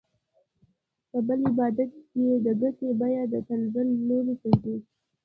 په 1.09 1.17
بل 1.27 1.39
عبارت 1.49 1.91
د 2.45 2.47
ګټې 2.61 2.89
بیه 2.99 3.23
د 3.33 3.35
تنزل 3.47 3.87
لوري 4.07 4.35
ته 4.41 4.49
ځي 4.61 4.75